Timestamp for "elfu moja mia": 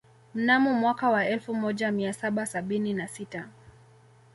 1.25-2.13